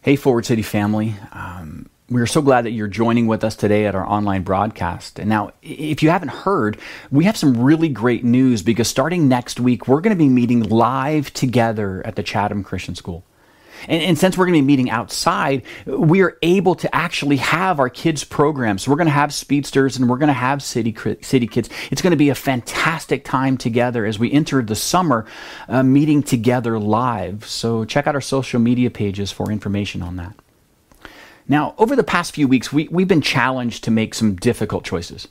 Hey, 0.00 0.14
Forward 0.14 0.46
City 0.46 0.62
family. 0.62 1.16
Um, 1.32 1.90
we 2.08 2.20
are 2.20 2.26
so 2.26 2.40
glad 2.40 2.64
that 2.64 2.70
you're 2.70 2.86
joining 2.86 3.26
with 3.26 3.42
us 3.42 3.56
today 3.56 3.84
at 3.84 3.96
our 3.96 4.06
online 4.06 4.44
broadcast. 4.44 5.18
And 5.18 5.28
now, 5.28 5.50
if 5.60 6.04
you 6.04 6.10
haven't 6.10 6.28
heard, 6.28 6.78
we 7.10 7.24
have 7.24 7.36
some 7.36 7.60
really 7.60 7.88
great 7.88 8.22
news 8.22 8.62
because 8.62 8.86
starting 8.86 9.26
next 9.26 9.58
week, 9.58 9.88
we're 9.88 10.00
going 10.00 10.16
to 10.16 10.18
be 10.18 10.28
meeting 10.28 10.62
live 10.62 11.32
together 11.32 12.00
at 12.06 12.14
the 12.14 12.22
Chatham 12.22 12.62
Christian 12.62 12.94
School. 12.94 13.24
And, 13.86 14.02
and, 14.02 14.18
since 14.18 14.36
we're 14.36 14.46
going 14.46 14.58
to 14.58 14.62
be 14.62 14.66
meeting 14.66 14.90
outside, 14.90 15.62
we 15.86 16.22
are 16.22 16.36
able 16.42 16.74
to 16.76 16.94
actually 16.94 17.36
have 17.36 17.78
our 17.78 17.88
kids' 17.88 18.24
programs. 18.24 18.88
We're 18.88 18.96
going 18.96 19.06
to 19.06 19.12
have 19.12 19.32
speedsters 19.32 19.96
and 19.96 20.08
we're 20.08 20.18
going 20.18 20.28
to 20.28 20.32
have 20.32 20.62
city 20.62 20.96
city 21.22 21.46
kids. 21.46 21.70
It's 21.90 22.02
going 22.02 22.10
to 22.10 22.16
be 22.16 22.30
a 22.30 22.34
fantastic 22.34 23.24
time 23.24 23.56
together 23.56 24.04
as 24.04 24.18
we 24.18 24.32
enter 24.32 24.62
the 24.62 24.76
summer, 24.76 25.26
uh, 25.68 25.82
meeting 25.82 26.22
together 26.22 26.78
live. 26.78 27.46
So 27.46 27.84
check 27.84 28.06
out 28.06 28.14
our 28.14 28.20
social 28.20 28.60
media 28.60 28.90
pages 28.90 29.30
for 29.30 29.52
information 29.52 30.02
on 30.02 30.16
that. 30.16 30.34
Now, 31.48 31.74
over 31.78 31.96
the 31.96 32.04
past 32.04 32.34
few 32.34 32.46
weeks, 32.46 32.72
we, 32.72 32.88
we've 32.88 33.08
been 33.08 33.22
challenged 33.22 33.84
to 33.84 33.90
make 33.90 34.14
some 34.14 34.36
difficult 34.36 34.84
choices. 34.84 35.28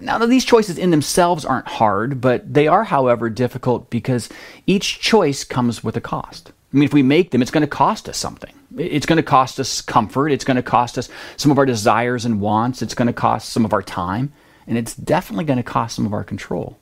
Now, 0.00 0.18
these 0.18 0.46
choices 0.46 0.78
in 0.78 0.90
themselves 0.90 1.44
aren't 1.44 1.68
hard, 1.68 2.20
but 2.20 2.54
they 2.54 2.66
are, 2.66 2.84
however, 2.84 3.28
difficult 3.28 3.90
because 3.90 4.30
each 4.66 5.00
choice 5.00 5.44
comes 5.44 5.84
with 5.84 5.96
a 5.96 6.00
cost. 6.00 6.52
I 6.72 6.76
mean, 6.76 6.84
if 6.84 6.94
we 6.94 7.02
make 7.02 7.30
them, 7.30 7.42
it's 7.42 7.50
going 7.50 7.62
to 7.62 7.66
cost 7.66 8.08
us 8.08 8.16
something. 8.16 8.54
It's 8.78 9.04
going 9.04 9.18
to 9.18 9.22
cost 9.22 9.60
us 9.60 9.82
comfort. 9.82 10.30
It's 10.30 10.44
going 10.44 10.56
to 10.56 10.62
cost 10.62 10.96
us 10.96 11.10
some 11.36 11.52
of 11.52 11.58
our 11.58 11.66
desires 11.66 12.24
and 12.24 12.40
wants. 12.40 12.80
It's 12.80 12.94
going 12.94 13.08
to 13.08 13.12
cost 13.12 13.50
some 13.50 13.64
of 13.64 13.74
our 13.74 13.82
time. 13.82 14.32
And 14.66 14.78
it's 14.78 14.94
definitely 14.94 15.44
going 15.44 15.58
to 15.58 15.62
cost 15.62 15.96
some 15.96 16.06
of 16.06 16.14
our 16.14 16.24
control. 16.24 16.78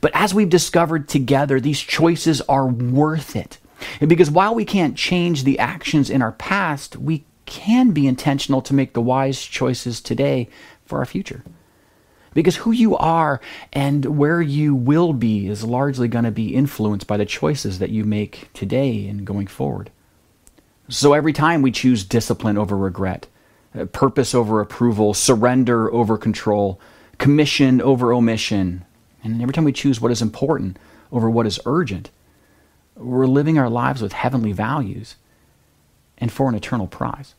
But 0.00 0.12
as 0.14 0.32
we've 0.32 0.48
discovered 0.48 1.08
together, 1.08 1.58
these 1.58 1.80
choices 1.80 2.40
are 2.42 2.66
worth 2.66 3.34
it. 3.34 3.58
And 4.00 4.08
Because 4.08 4.30
while 4.30 4.54
we 4.54 4.64
can't 4.64 4.96
change 4.96 5.44
the 5.44 5.58
actions 5.58 6.08
in 6.08 6.22
our 6.22 6.32
past, 6.32 6.96
we 6.96 7.24
can 7.46 7.90
be 7.90 8.06
intentional 8.06 8.62
to 8.62 8.74
make 8.74 8.92
the 8.92 9.00
wise 9.00 9.42
choices 9.42 10.00
today 10.00 10.48
for 10.84 10.98
our 10.98 11.06
future. 11.06 11.42
Because 12.36 12.56
who 12.56 12.70
you 12.70 12.94
are 12.98 13.40
and 13.72 14.04
where 14.04 14.42
you 14.42 14.74
will 14.74 15.14
be 15.14 15.46
is 15.46 15.64
largely 15.64 16.06
going 16.06 16.26
to 16.26 16.30
be 16.30 16.54
influenced 16.54 17.06
by 17.06 17.16
the 17.16 17.24
choices 17.24 17.78
that 17.78 17.88
you 17.88 18.04
make 18.04 18.50
today 18.52 19.08
and 19.08 19.24
going 19.24 19.46
forward. 19.46 19.90
So 20.90 21.14
every 21.14 21.32
time 21.32 21.62
we 21.62 21.72
choose 21.72 22.04
discipline 22.04 22.58
over 22.58 22.76
regret, 22.76 23.26
uh, 23.74 23.86
purpose 23.86 24.34
over 24.34 24.60
approval, 24.60 25.14
surrender 25.14 25.90
over 25.90 26.18
control, 26.18 26.78
commission 27.16 27.80
over 27.80 28.12
omission, 28.12 28.84
and 29.24 29.40
every 29.40 29.54
time 29.54 29.64
we 29.64 29.72
choose 29.72 29.98
what 29.98 30.12
is 30.12 30.20
important 30.20 30.78
over 31.10 31.30
what 31.30 31.46
is 31.46 31.58
urgent, 31.64 32.10
we're 32.96 33.26
living 33.26 33.58
our 33.58 33.70
lives 33.70 34.02
with 34.02 34.12
heavenly 34.12 34.52
values 34.52 35.16
and 36.18 36.30
for 36.30 36.50
an 36.50 36.54
eternal 36.54 36.86
prize. 36.86 37.34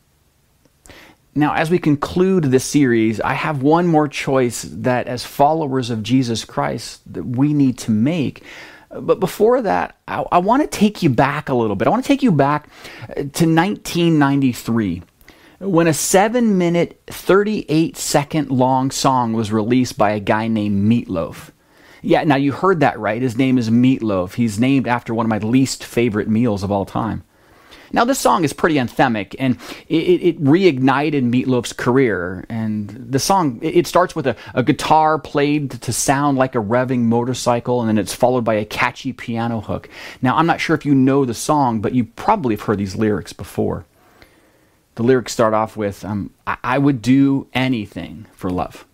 Now, 1.38 1.54
as 1.54 1.70
we 1.70 1.78
conclude 1.78 2.44
this 2.44 2.64
series, 2.64 3.20
I 3.20 3.34
have 3.34 3.62
one 3.62 3.86
more 3.86 4.08
choice 4.08 4.62
that, 4.62 5.06
as 5.06 5.24
followers 5.24 5.88
of 5.88 6.02
Jesus 6.02 6.44
Christ, 6.44 7.00
that 7.12 7.22
we 7.22 7.54
need 7.54 7.78
to 7.78 7.92
make. 7.92 8.42
But 8.90 9.20
before 9.20 9.62
that, 9.62 9.96
I, 10.08 10.24
I 10.32 10.38
want 10.38 10.62
to 10.62 10.68
take 10.68 11.00
you 11.00 11.10
back 11.10 11.48
a 11.48 11.54
little 11.54 11.76
bit. 11.76 11.86
I 11.86 11.90
want 11.90 12.02
to 12.02 12.08
take 12.08 12.24
you 12.24 12.32
back 12.32 12.68
uh, 13.02 13.14
to 13.14 13.46
1993 13.46 15.02
when 15.60 15.86
a 15.86 15.94
seven 15.94 16.58
minute, 16.58 17.00
38 17.06 17.96
second 17.96 18.50
long 18.50 18.90
song 18.90 19.32
was 19.32 19.52
released 19.52 19.96
by 19.96 20.10
a 20.10 20.20
guy 20.20 20.48
named 20.48 20.82
Meat 20.82 21.08
Loaf. 21.08 21.52
Yeah, 22.02 22.24
now 22.24 22.36
you 22.36 22.50
heard 22.50 22.80
that 22.80 22.98
right. 22.98 23.22
His 23.22 23.36
name 23.36 23.58
is 23.58 23.70
Meat 23.70 24.02
Loaf. 24.02 24.34
He's 24.34 24.58
named 24.58 24.88
after 24.88 25.14
one 25.14 25.26
of 25.26 25.30
my 25.30 25.38
least 25.38 25.84
favorite 25.84 26.28
meals 26.28 26.64
of 26.64 26.72
all 26.72 26.84
time. 26.84 27.22
Now, 27.92 28.04
this 28.04 28.18
song 28.18 28.44
is 28.44 28.52
pretty 28.52 28.76
anthemic, 28.76 29.34
and 29.38 29.56
it, 29.88 30.22
it 30.22 30.44
reignited 30.44 31.22
Meat 31.22 31.48
Loaf's 31.48 31.72
career. 31.72 32.44
And 32.48 32.88
the 32.88 33.18
song 33.18 33.58
it 33.62 33.86
starts 33.86 34.14
with 34.14 34.26
a, 34.26 34.36
a 34.54 34.62
guitar 34.62 35.18
played 35.18 35.70
to 35.70 35.92
sound 35.92 36.38
like 36.38 36.54
a 36.54 36.58
revving 36.58 37.00
motorcycle, 37.00 37.80
and 37.80 37.88
then 37.88 37.98
it's 37.98 38.14
followed 38.14 38.44
by 38.44 38.54
a 38.54 38.64
catchy 38.64 39.12
piano 39.12 39.60
hook. 39.60 39.88
Now, 40.22 40.36
I'm 40.36 40.46
not 40.46 40.60
sure 40.60 40.76
if 40.76 40.84
you 40.84 40.94
know 40.94 41.24
the 41.24 41.34
song, 41.34 41.80
but 41.80 41.94
you 41.94 42.04
probably 42.04 42.54
have 42.56 42.62
heard 42.62 42.78
these 42.78 42.96
lyrics 42.96 43.32
before. 43.32 43.84
The 44.96 45.02
lyrics 45.02 45.32
start 45.32 45.54
off 45.54 45.76
with, 45.76 46.04
um, 46.04 46.30
I-, 46.46 46.58
I 46.64 46.78
would 46.78 47.00
do 47.00 47.46
anything 47.54 48.26
for 48.32 48.50
love. 48.50 48.84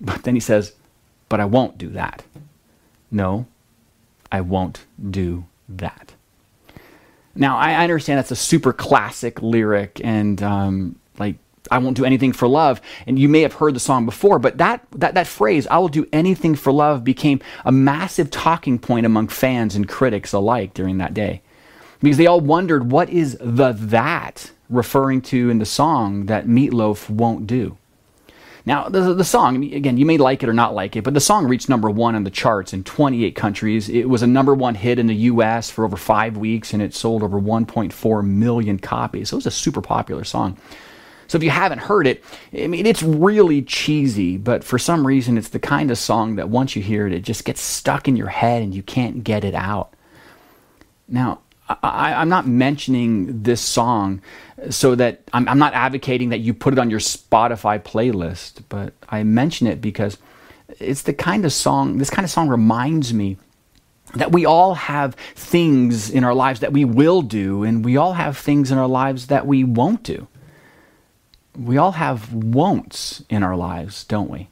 But 0.00 0.22
then 0.22 0.34
he 0.34 0.40
says, 0.40 0.72
But 1.28 1.40
I 1.40 1.44
won't 1.44 1.76
do 1.76 1.88
that. 1.90 2.22
No, 3.10 3.46
I 4.30 4.40
won't 4.40 4.84
do 5.10 5.46
that. 5.68 6.09
Now, 7.34 7.56
I 7.58 7.74
understand 7.82 8.18
that's 8.18 8.30
a 8.30 8.36
super 8.36 8.72
classic 8.72 9.40
lyric, 9.40 10.00
and 10.02 10.42
um, 10.42 10.96
like 11.18 11.36
I 11.70 11.78
won't 11.78 11.96
do 11.96 12.04
anything 12.04 12.32
for 12.32 12.48
love. 12.48 12.80
And 13.06 13.18
you 13.18 13.28
may 13.28 13.42
have 13.42 13.54
heard 13.54 13.74
the 13.74 13.80
song 13.80 14.04
before, 14.04 14.38
but 14.38 14.58
that, 14.58 14.86
that, 14.92 15.14
that 15.14 15.26
phrase, 15.26 15.66
I 15.68 15.78
will 15.78 15.88
do 15.88 16.06
anything 16.12 16.54
for 16.54 16.72
love, 16.72 17.04
became 17.04 17.40
a 17.64 17.72
massive 17.72 18.30
talking 18.30 18.78
point 18.78 19.06
among 19.06 19.28
fans 19.28 19.74
and 19.74 19.88
critics 19.88 20.32
alike 20.32 20.74
during 20.74 20.98
that 20.98 21.14
day. 21.14 21.42
Because 22.00 22.16
they 22.16 22.26
all 22.26 22.40
wondered 22.40 22.90
what 22.90 23.10
is 23.10 23.36
the 23.40 23.72
that 23.72 24.50
referring 24.68 25.20
to 25.20 25.50
in 25.50 25.58
the 25.58 25.66
song 25.66 26.26
that 26.26 26.48
Meat 26.48 26.72
Loaf 26.72 27.10
won't 27.10 27.46
do. 27.46 27.76
Now, 28.66 28.88
the, 28.88 29.14
the 29.14 29.24
song, 29.24 29.62
again, 29.72 29.96
you 29.96 30.04
may 30.04 30.18
like 30.18 30.42
it 30.42 30.48
or 30.48 30.52
not 30.52 30.74
like 30.74 30.96
it, 30.96 31.02
but 31.02 31.14
the 31.14 31.20
song 31.20 31.46
reached 31.46 31.68
number 31.68 31.88
one 31.90 32.14
on 32.14 32.24
the 32.24 32.30
charts 32.30 32.72
in 32.72 32.84
28 32.84 33.34
countries. 33.34 33.88
It 33.88 34.08
was 34.08 34.22
a 34.22 34.26
number 34.26 34.54
one 34.54 34.74
hit 34.74 34.98
in 34.98 35.06
the 35.06 35.14
US 35.14 35.70
for 35.70 35.84
over 35.84 35.96
five 35.96 36.36
weeks, 36.36 36.72
and 36.72 36.82
it 36.82 36.94
sold 36.94 37.22
over 37.22 37.40
1.4 37.40 38.26
million 38.26 38.78
copies. 38.78 39.30
So 39.30 39.36
it 39.36 39.38
was 39.38 39.46
a 39.46 39.50
super 39.50 39.80
popular 39.80 40.24
song. 40.24 40.58
So 41.26 41.36
if 41.38 41.44
you 41.44 41.50
haven't 41.50 41.78
heard 41.78 42.08
it, 42.08 42.24
I 42.52 42.66
mean, 42.66 42.86
it's 42.86 43.04
really 43.04 43.62
cheesy, 43.62 44.36
but 44.36 44.64
for 44.64 44.80
some 44.80 45.06
reason, 45.06 45.38
it's 45.38 45.50
the 45.50 45.60
kind 45.60 45.90
of 45.90 45.96
song 45.96 46.34
that 46.36 46.48
once 46.48 46.74
you 46.74 46.82
hear 46.82 47.06
it, 47.06 47.12
it 47.12 47.22
just 47.22 47.44
gets 47.44 47.60
stuck 47.60 48.08
in 48.08 48.16
your 48.16 48.26
head 48.26 48.62
and 48.62 48.74
you 48.74 48.82
can't 48.82 49.22
get 49.22 49.44
it 49.44 49.54
out. 49.54 49.94
Now, 51.06 51.40
I, 51.82 52.22
am 52.22 52.28
not 52.28 52.46
mentioning 52.46 53.42
this 53.42 53.60
song 53.60 54.22
so 54.70 54.94
that 54.96 55.22
I'm, 55.32 55.48
I'm, 55.48 55.58
not 55.58 55.72
advocating 55.72 56.30
that 56.30 56.38
you 56.38 56.52
put 56.52 56.72
it 56.72 56.78
on 56.78 56.90
your 56.90 57.00
Spotify 57.00 57.80
playlist, 57.80 58.64
but 58.68 58.92
I 59.08 59.22
mention 59.22 59.66
it 59.66 59.80
because 59.80 60.18
it's 60.80 61.02
the 61.02 61.12
kind 61.12 61.44
of 61.44 61.52
song, 61.52 61.98
this 61.98 62.10
kind 62.10 62.24
of 62.24 62.30
song 62.30 62.48
reminds 62.48 63.14
me 63.14 63.36
that 64.14 64.32
we 64.32 64.44
all 64.44 64.74
have 64.74 65.14
things 65.34 66.10
in 66.10 66.24
our 66.24 66.34
lives 66.34 66.60
that 66.60 66.72
we 66.72 66.84
will 66.84 67.22
do, 67.22 67.62
and 67.62 67.84
we 67.84 67.96
all 67.96 68.14
have 68.14 68.36
things 68.36 68.72
in 68.72 68.78
our 68.78 68.88
lives 68.88 69.28
that 69.28 69.46
we 69.46 69.62
won't 69.62 70.02
do. 70.02 70.26
We 71.56 71.76
all 71.78 71.92
have 71.92 72.32
won'ts 72.32 73.22
in 73.28 73.42
our 73.42 73.56
lives, 73.56 74.02
don't 74.04 74.30
we? 74.30 74.48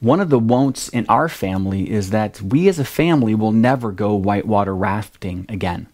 One 0.00 0.20
of 0.20 0.28
the 0.28 0.38
won'ts 0.38 0.88
in 0.90 1.06
our 1.08 1.28
family 1.28 1.90
is 1.90 2.10
that 2.10 2.40
we 2.42 2.68
as 2.68 2.78
a 2.78 2.84
family 2.84 3.34
will 3.34 3.52
never 3.52 3.92
go 3.92 4.14
whitewater 4.14 4.74
rafting 4.74 5.46
again. 5.48 5.88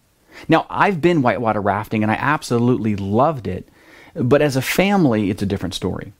Now, 0.49 0.65
I've 0.69 0.99
been 0.99 1.21
whitewater 1.21 1.61
rafting 1.61 2.03
and 2.03 2.11
I 2.11 2.15
absolutely 2.15 2.95
loved 2.95 3.47
it, 3.47 3.69
but 4.13 4.41
as 4.41 4.55
a 4.55 4.61
family, 4.61 5.29
it's 5.29 5.41
a 5.41 5.45
different 5.47 5.73
story. 5.73 6.11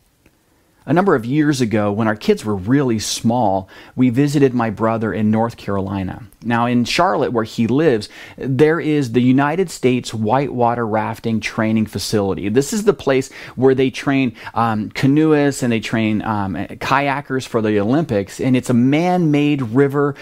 A 0.85 0.93
number 0.93 1.15
of 1.15 1.25
years 1.25 1.61
ago, 1.61 1.91
when 1.91 2.07
our 2.07 2.15
kids 2.15 2.43
were 2.43 2.55
really 2.55 2.99
small, 2.99 3.69
we 3.95 4.09
visited 4.09 4.53
my 4.53 4.69
brother 4.69 5.13
in 5.13 5.31
North 5.31 5.55
Carolina. 5.55 6.23
Now, 6.43 6.65
in 6.65 6.83
Charlotte, 6.83 7.31
where 7.31 7.45
he 7.45 7.67
lives, 7.67 8.09
there 8.37 8.79
is 8.79 9.13
the 9.13 9.21
United 9.21 9.69
States 9.69 10.13
Whitewater 10.13 10.85
Rafting 10.85 11.39
Training 11.39 11.85
Facility. 11.85 12.49
This 12.49 12.73
is 12.73 12.83
the 12.83 12.93
place 12.93 13.31
where 13.55 13.73
they 13.73 13.89
train 13.89 14.35
um, 14.53 14.89
canoeists 14.89 15.63
and 15.63 15.71
they 15.71 15.79
train 15.79 16.21
um, 16.23 16.55
kayakers 16.55 17.47
for 17.47 17.61
the 17.61 17.79
Olympics. 17.79 18.41
And 18.41 18.57
it's 18.57 18.69
a 18.69 18.73
man 18.73 19.31
made 19.31 19.61
river 19.61 20.15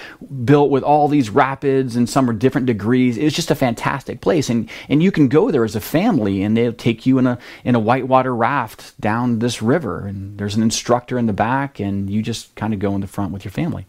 built 0.46 0.70
with 0.70 0.84
all 0.84 1.08
these 1.08 1.30
rapids 1.30 1.96
and 1.96 2.10
some 2.10 2.30
are 2.30 2.34
different 2.34 2.68
degrees. 2.68 3.18
It's 3.18 3.36
just 3.36 3.52
a 3.52 3.56
fantastic 3.56 4.22
place. 4.22 4.50
And, 4.50 4.70
and 4.90 5.02
you 5.02 5.12
can 5.12 5.28
go 5.28 5.50
there 5.50 5.64
as 5.64 5.76
a 5.76 5.82
family 5.82 6.44
and 6.44 6.56
they'll 6.56 6.74
take 6.74 7.06
you 7.06 7.18
in 7.18 7.26
a, 7.26 7.40
in 7.64 7.74
a 7.74 7.80
whitewater 7.80 8.36
raft 8.36 9.00
down 9.02 9.40
this 9.40 9.62
river. 9.62 10.06
And 10.06 10.38
there's 10.38 10.51
there's 10.52 10.58
an 10.58 10.64
instructor 10.64 11.18
in 11.18 11.28
the 11.28 11.34
back, 11.34 11.80
and 11.80 12.10
you 12.10 12.22
just 12.22 12.54
kind 12.56 12.74
of 12.74 12.80
go 12.82 12.94
in 12.94 13.00
the 13.00 13.08
front 13.08 13.32
with 13.32 13.46
your 13.46 13.54
family. 13.54 13.86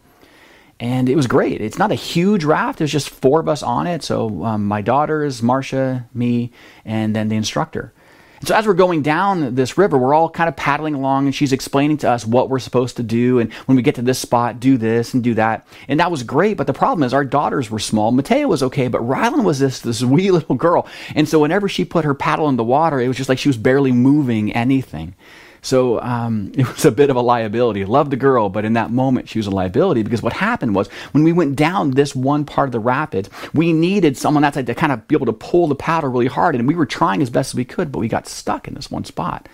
And 0.79 1.09
it 1.09 1.15
was 1.17 1.27
great. 1.27 1.59
It's 1.59 1.77
not 1.77 1.91
a 1.91 1.95
huge 1.95 2.45
raft. 2.45 2.79
There's 2.79 2.91
just 2.91 3.09
four 3.09 3.41
of 3.41 3.49
us 3.49 3.61
on 3.61 3.85
it. 3.85 4.01
So 4.01 4.45
um, 4.45 4.65
my 4.65 4.81
daughters, 4.81 5.43
Marcia, 5.43 6.07
me, 6.13 6.51
and 6.85 7.13
then 7.13 7.27
the 7.27 7.35
instructor. 7.35 7.91
And 8.39 8.47
so 8.47 8.55
as 8.55 8.65
we're 8.65 8.75
going 8.75 9.01
down 9.01 9.55
this 9.55 9.77
river, 9.77 9.97
we're 9.97 10.13
all 10.13 10.29
kind 10.29 10.47
of 10.47 10.55
paddling 10.55 10.95
along, 10.95 11.25
and 11.25 11.35
she's 11.35 11.51
explaining 11.51 11.97
to 11.97 12.09
us 12.09 12.25
what 12.25 12.49
we're 12.49 12.59
supposed 12.59 12.95
to 12.95 13.03
do. 13.03 13.39
And 13.39 13.51
when 13.65 13.75
we 13.75 13.81
get 13.81 13.95
to 13.95 14.01
this 14.01 14.19
spot, 14.19 14.61
do 14.61 14.77
this 14.77 15.13
and 15.13 15.21
do 15.21 15.33
that. 15.33 15.67
And 15.89 15.99
that 15.99 16.11
was 16.11 16.23
great. 16.23 16.55
But 16.55 16.67
the 16.67 16.73
problem 16.73 17.03
is 17.03 17.13
our 17.13 17.25
daughters 17.25 17.69
were 17.69 17.79
small. 17.79 18.13
Mateo 18.13 18.47
was 18.47 18.63
okay, 18.63 18.87
but 18.87 19.01
Rylan 19.01 19.43
was 19.43 19.59
this 19.59 19.81
this 19.81 20.01
wee 20.01 20.31
little 20.31 20.55
girl. 20.55 20.87
And 21.13 21.27
so 21.27 21.39
whenever 21.39 21.67
she 21.67 21.83
put 21.83 22.05
her 22.05 22.13
paddle 22.13 22.47
in 22.47 22.55
the 22.55 22.63
water, 22.63 23.01
it 23.01 23.09
was 23.09 23.17
just 23.17 23.27
like 23.27 23.39
she 23.39 23.49
was 23.49 23.57
barely 23.57 23.91
moving 23.91 24.53
anything. 24.53 25.15
So 25.63 25.99
um, 26.01 26.51
it 26.55 26.67
was 26.67 26.85
a 26.85 26.91
bit 26.91 27.09
of 27.09 27.15
a 27.15 27.21
liability. 27.21 27.83
Loved 27.85 28.11
the 28.11 28.17
girl, 28.17 28.49
but 28.49 28.65
in 28.65 28.73
that 28.73 28.91
moment, 28.91 29.27
she 29.29 29.39
was 29.39 29.47
a 29.47 29.51
liability 29.51 30.03
because 30.03 30.21
what 30.21 30.33
happened 30.33 30.75
was 30.75 30.87
when 31.13 31.23
we 31.23 31.33
went 31.33 31.55
down 31.55 31.91
this 31.91 32.15
one 32.15 32.45
part 32.45 32.67
of 32.67 32.71
the 32.71 32.79
rapids, 32.79 33.29
we 33.53 33.73
needed 33.73 34.15
someone 34.15 34.43
outside 34.43 34.67
to 34.67 34.75
kind 34.75 34.91
of 34.91 35.07
be 35.07 35.15
able 35.15 35.25
to 35.25 35.33
pull 35.33 35.67
the 35.67 35.75
paddle 35.75 36.11
really 36.11 36.27
hard. 36.27 36.53
And 36.53 36.67
we 36.67 36.75
were 36.75 36.85
trying 36.85 37.23
as 37.23 37.31
best 37.31 37.51
as 37.51 37.55
we 37.55 37.65
could, 37.65 37.91
but 37.91 37.99
we 37.99 38.07
got 38.07 38.27
stuck 38.27 38.67
in 38.67 38.75
this 38.75 38.91
one 38.91 39.05
spot. 39.05 39.49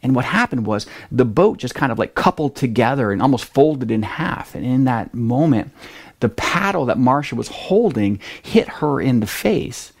And 0.00 0.14
what 0.14 0.24
happened 0.24 0.64
was 0.64 0.86
the 1.10 1.24
boat 1.24 1.58
just 1.58 1.74
kind 1.74 1.90
of 1.90 1.98
like 1.98 2.14
coupled 2.14 2.54
together 2.54 3.10
and 3.10 3.20
almost 3.20 3.46
folded 3.46 3.90
in 3.90 4.02
half. 4.02 4.54
And 4.54 4.64
in 4.64 4.84
that 4.84 5.12
moment, 5.12 5.72
the 6.20 6.28
paddle 6.28 6.84
that 6.86 6.98
Marcia 6.98 7.34
was 7.34 7.48
holding 7.48 8.20
hit 8.42 8.68
her 8.68 9.00
in 9.00 9.20
the 9.20 9.26
face. 9.26 9.92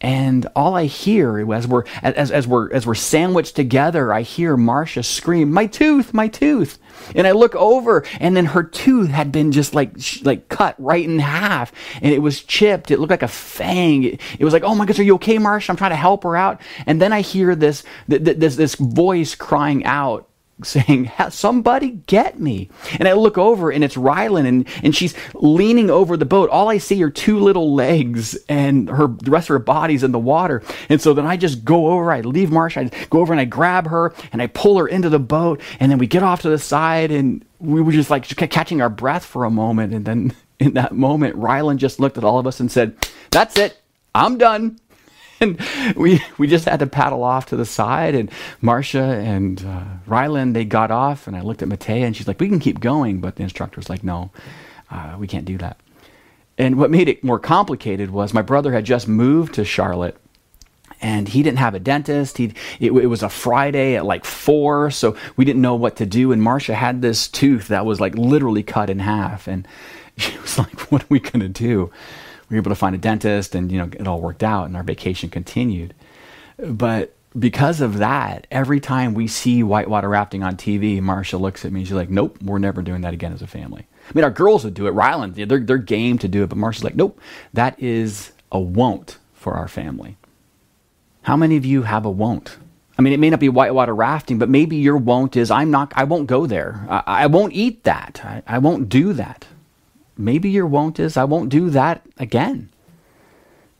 And 0.00 0.46
all 0.56 0.76
I 0.76 0.86
hear 0.86 1.52
as 1.52 1.68
we're 1.68 1.84
as, 2.02 2.30
as 2.30 2.46
we're 2.46 2.72
as 2.72 2.86
we're 2.86 2.94
sandwiched 2.94 3.54
together, 3.54 4.14
I 4.14 4.22
hear 4.22 4.56
Marcia 4.56 5.02
scream, 5.02 5.52
"My 5.52 5.66
tooth, 5.66 6.14
my 6.14 6.26
tooth!" 6.26 6.78
And 7.14 7.26
I 7.26 7.32
look 7.32 7.54
over, 7.54 8.04
and 8.18 8.34
then 8.34 8.46
her 8.46 8.62
tooth 8.62 9.10
had 9.10 9.30
been 9.30 9.52
just 9.52 9.74
like 9.74 9.92
like 10.22 10.48
cut 10.48 10.74
right 10.78 11.04
in 11.04 11.18
half, 11.18 11.70
and 12.00 12.14
it 12.14 12.22
was 12.22 12.42
chipped. 12.42 12.90
It 12.90 12.98
looked 12.98 13.10
like 13.10 13.22
a 13.22 13.28
fang. 13.28 14.04
It, 14.04 14.20
it 14.38 14.44
was 14.44 14.54
like, 14.54 14.62
"Oh 14.62 14.74
my 14.74 14.84
goodness, 14.84 15.00
are 15.00 15.04
you 15.04 15.16
okay, 15.16 15.36
Marcia?" 15.36 15.70
I'm 15.70 15.76
trying 15.76 15.90
to 15.90 15.96
help 15.96 16.22
her 16.22 16.34
out, 16.34 16.62
and 16.86 17.00
then 17.00 17.12
I 17.12 17.20
hear 17.20 17.54
this 17.54 17.84
this 18.08 18.56
this 18.56 18.76
voice 18.76 19.34
crying 19.34 19.84
out 19.84 20.29
saying, 20.64 21.10
Somebody 21.30 21.90
get 22.06 22.38
me. 22.40 22.70
And 22.98 23.08
I 23.08 23.12
look 23.12 23.38
over 23.38 23.70
and 23.70 23.84
it's 23.84 23.96
Rylan 23.96 24.46
and, 24.46 24.68
and 24.82 24.94
she's 24.94 25.14
leaning 25.34 25.90
over 25.90 26.16
the 26.16 26.24
boat. 26.24 26.50
All 26.50 26.68
I 26.68 26.78
see 26.78 27.02
are 27.02 27.10
two 27.10 27.38
little 27.38 27.74
legs 27.74 28.36
and 28.48 28.88
her 28.88 29.08
the 29.08 29.30
rest 29.30 29.50
of 29.50 29.54
her 29.54 29.58
body's 29.58 30.02
in 30.02 30.12
the 30.12 30.18
water. 30.18 30.62
And 30.88 31.00
so 31.00 31.14
then 31.14 31.26
I 31.26 31.36
just 31.36 31.64
go 31.64 31.88
over, 31.88 32.12
I 32.12 32.20
leave 32.20 32.50
Marcia, 32.50 32.80
I 32.80 32.90
go 33.10 33.20
over 33.20 33.32
and 33.32 33.40
I 33.40 33.44
grab 33.44 33.88
her 33.88 34.14
and 34.32 34.42
I 34.42 34.46
pull 34.46 34.78
her 34.78 34.88
into 34.88 35.08
the 35.08 35.18
boat. 35.18 35.60
And 35.78 35.90
then 35.90 35.98
we 35.98 36.06
get 36.06 36.22
off 36.22 36.42
to 36.42 36.48
the 36.48 36.58
side 36.58 37.10
and 37.10 37.44
we 37.58 37.80
were 37.80 37.92
just 37.92 38.10
like 38.10 38.26
catching 38.26 38.80
our 38.80 38.90
breath 38.90 39.24
for 39.24 39.44
a 39.44 39.50
moment. 39.50 39.94
And 39.94 40.04
then 40.04 40.34
in 40.58 40.74
that 40.74 40.92
moment, 40.92 41.36
Rylan 41.36 41.76
just 41.76 42.00
looked 42.00 42.18
at 42.18 42.24
all 42.24 42.38
of 42.38 42.46
us 42.46 42.60
and 42.60 42.70
said, 42.70 42.96
That's 43.30 43.56
it. 43.58 43.80
I'm 44.14 44.38
done. 44.38 44.78
And 45.40 45.60
we 45.96 46.22
we 46.38 46.46
just 46.46 46.64
had 46.64 46.80
to 46.80 46.86
paddle 46.86 47.22
off 47.22 47.46
to 47.46 47.56
the 47.56 47.66
side. 47.66 48.14
And 48.14 48.30
Marcia 48.60 49.02
and 49.02 49.64
uh, 49.64 49.84
Rylan 50.08 50.54
they 50.54 50.64
got 50.64 50.90
off, 50.90 51.26
and 51.26 51.36
I 51.36 51.40
looked 51.40 51.62
at 51.62 51.68
Matea, 51.68 52.02
and 52.02 52.16
she's 52.16 52.28
like, 52.28 52.40
"We 52.40 52.48
can 52.48 52.60
keep 52.60 52.80
going," 52.80 53.20
but 53.20 53.36
the 53.36 53.42
instructor 53.42 53.78
was 53.78 53.88
like, 53.88 54.04
"No, 54.04 54.30
uh, 54.90 55.16
we 55.18 55.26
can't 55.26 55.44
do 55.44 55.58
that." 55.58 55.78
And 56.58 56.76
what 56.76 56.90
made 56.90 57.08
it 57.08 57.24
more 57.24 57.38
complicated 57.38 58.10
was 58.10 58.34
my 58.34 58.42
brother 58.42 58.72
had 58.72 58.84
just 58.84 59.08
moved 59.08 59.54
to 59.54 59.64
Charlotte 59.64 60.16
and 61.00 61.28
he 61.28 61.42
didn't 61.42 61.58
have 61.58 61.74
a 61.74 61.78
dentist. 61.78 62.38
He 62.38 62.52
it, 62.78 62.92
it, 62.92 63.06
was 63.06 63.22
a 63.22 63.28
Friday 63.28 63.96
at 63.96 64.04
like 64.04 64.24
four, 64.24 64.90
so 64.90 65.16
we 65.36 65.44
didn't 65.44 65.62
know 65.62 65.74
what 65.74 65.96
to 65.96 66.06
do. 66.06 66.32
And 66.32 66.42
Marcia 66.42 66.74
had 66.74 67.00
this 67.00 67.28
tooth 67.28 67.68
that 67.68 67.86
was 67.86 68.00
like 68.00 68.14
literally 68.16 68.62
cut 68.62 68.90
in 68.90 68.98
half, 68.98 69.48
and 69.48 69.66
she 70.16 70.36
was 70.38 70.58
like, 70.58 70.92
"What 70.92 71.02
are 71.02 71.08
we 71.08 71.20
gonna 71.20 71.48
do?" 71.48 71.90
We 72.50 72.56
were 72.56 72.60
able 72.60 72.70
to 72.70 72.76
find 72.76 72.94
a 72.94 72.98
dentist 72.98 73.54
and 73.54 73.70
you 73.70 73.78
know 73.78 73.88
it 73.92 74.06
all 74.06 74.20
worked 74.20 74.42
out 74.42 74.66
and 74.66 74.76
our 74.76 74.82
vacation 74.82 75.30
continued. 75.30 75.94
But 76.58 77.14
because 77.38 77.80
of 77.80 77.98
that 77.98 78.46
every 78.50 78.80
time 78.80 79.14
we 79.14 79.28
see 79.28 79.62
whitewater 79.62 80.08
rafting 80.08 80.42
on 80.42 80.56
tv 80.56 81.00
marcia 81.00 81.38
looks 81.38 81.64
at 81.64 81.70
me 81.70 81.78
and 81.78 81.86
she's 81.86 81.94
like 81.94 82.10
nope 82.10 82.36
we're 82.42 82.58
never 82.58 82.82
doing 82.82 83.02
that 83.02 83.14
again 83.14 83.32
as 83.32 83.40
a 83.40 83.46
family. 83.46 83.86
I 84.08 84.12
mean 84.14 84.24
our 84.24 84.30
girls 84.30 84.64
would 84.64 84.74
do 84.74 84.88
it. 84.88 84.90
Ryland 84.90 85.36
they're, 85.36 85.60
they're 85.60 85.78
game 85.78 86.18
to 86.18 86.28
do 86.28 86.42
it 86.42 86.48
but 86.48 86.58
marcia's 86.58 86.84
like 86.84 86.96
nope 86.96 87.20
that 87.52 87.80
is 87.80 88.32
a 88.50 88.58
won't 88.58 89.18
for 89.32 89.54
our 89.54 89.68
family. 89.68 90.16
How 91.22 91.36
many 91.36 91.56
of 91.56 91.64
you 91.64 91.82
have 91.82 92.04
a 92.04 92.10
won't? 92.10 92.56
I 92.98 93.02
mean, 93.02 93.14
it 93.14 93.20
may 93.20 93.30
not 93.30 93.40
be 93.40 93.48
whitewater 93.48 93.94
rafting, 93.94 94.38
but 94.38 94.50
maybe 94.50 94.76
your 94.76 94.98
won't 94.98 95.34
is 95.34 95.50
I'm 95.50 95.70
not, 95.70 95.90
I 95.96 96.04
won't 96.04 96.26
go 96.26 96.44
there. 96.44 96.86
I, 96.88 97.02
I 97.06 97.26
won't 97.28 97.54
eat 97.54 97.84
that. 97.84 98.20
I, 98.22 98.42
I 98.46 98.58
won't 98.58 98.90
do 98.90 99.14
that 99.14 99.46
maybe 100.20 100.50
your 100.50 100.66
won't 100.66 101.00
is, 101.00 101.16
I 101.16 101.24
won't 101.24 101.48
do 101.48 101.70
that 101.70 102.02
again. 102.18 102.68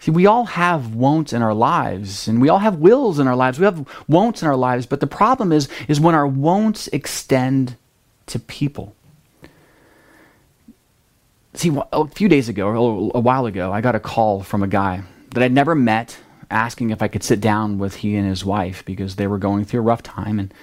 See, 0.00 0.10
we 0.10 0.24
all 0.26 0.46
have 0.46 0.94
won'ts 0.94 1.34
in 1.34 1.42
our 1.42 1.52
lives, 1.52 2.26
and 2.26 2.40
we 2.40 2.48
all 2.48 2.58
have 2.58 2.76
wills 2.76 3.18
in 3.18 3.28
our 3.28 3.36
lives. 3.36 3.58
We 3.58 3.66
have 3.66 3.86
won'ts 4.08 4.40
in 4.42 4.48
our 4.48 4.56
lives, 4.56 4.86
but 4.86 5.00
the 5.00 5.06
problem 5.06 5.52
is, 5.52 5.68
is 5.88 6.00
when 6.00 6.14
our 6.14 6.26
won'ts 6.26 6.88
extend 6.88 7.76
to 8.26 8.38
people. 8.38 8.94
See, 11.52 11.76
a 11.92 12.06
few 12.06 12.28
days 12.28 12.48
ago, 12.48 13.10
a 13.14 13.20
while 13.20 13.44
ago, 13.44 13.72
I 13.72 13.82
got 13.82 13.94
a 13.94 14.00
call 14.00 14.42
from 14.42 14.62
a 14.62 14.68
guy 14.68 15.02
that 15.34 15.42
I'd 15.42 15.52
never 15.52 15.74
met 15.74 16.18
asking 16.50 16.90
if 16.90 17.02
I 17.02 17.08
could 17.08 17.22
sit 17.22 17.40
down 17.40 17.78
with 17.78 17.96
he 17.96 18.16
and 18.16 18.26
his 18.26 18.44
wife 18.44 18.84
because 18.84 19.16
they 19.16 19.26
were 19.26 19.38
going 19.38 19.64
through 19.64 19.80
a 19.80 19.84
rough 19.84 20.02
time 20.02 20.38
and 20.38 20.54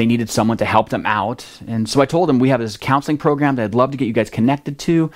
they 0.00 0.06
needed 0.06 0.30
someone 0.30 0.56
to 0.56 0.64
help 0.64 0.88
them 0.88 1.04
out. 1.04 1.44
And 1.66 1.86
so 1.86 2.00
I 2.00 2.06
told 2.06 2.30
him 2.30 2.38
we 2.38 2.48
have 2.48 2.60
this 2.60 2.78
counseling 2.78 3.18
program 3.18 3.56
that 3.56 3.64
I'd 3.64 3.74
love 3.74 3.90
to 3.90 3.98
get 3.98 4.06
you 4.06 4.14
guys 4.14 4.30
connected 4.30 4.78
to. 4.78 5.10